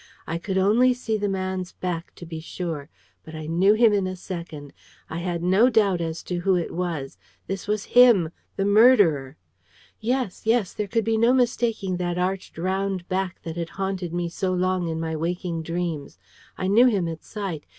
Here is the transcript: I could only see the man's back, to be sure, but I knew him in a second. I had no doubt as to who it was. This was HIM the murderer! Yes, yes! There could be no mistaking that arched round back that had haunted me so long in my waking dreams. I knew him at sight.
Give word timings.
I 0.25 0.39
could 0.39 0.57
only 0.57 0.95
see 0.95 1.15
the 1.19 1.29
man's 1.29 1.73
back, 1.73 2.15
to 2.15 2.25
be 2.25 2.39
sure, 2.39 2.89
but 3.23 3.35
I 3.35 3.45
knew 3.45 3.75
him 3.75 3.93
in 3.93 4.07
a 4.07 4.15
second. 4.15 4.73
I 5.11 5.19
had 5.19 5.43
no 5.43 5.69
doubt 5.69 6.01
as 6.01 6.23
to 6.23 6.37
who 6.37 6.55
it 6.55 6.73
was. 6.73 7.19
This 7.45 7.67
was 7.67 7.85
HIM 7.93 8.31
the 8.55 8.65
murderer! 8.65 9.37
Yes, 9.99 10.41
yes! 10.43 10.73
There 10.73 10.87
could 10.87 11.05
be 11.05 11.17
no 11.17 11.33
mistaking 11.33 11.97
that 11.97 12.17
arched 12.17 12.57
round 12.57 13.07
back 13.09 13.43
that 13.43 13.57
had 13.57 13.69
haunted 13.77 14.11
me 14.11 14.27
so 14.27 14.51
long 14.55 14.87
in 14.87 14.99
my 14.99 15.15
waking 15.15 15.61
dreams. 15.61 16.17
I 16.57 16.65
knew 16.65 16.87
him 16.87 17.07
at 17.07 17.23
sight. 17.23 17.67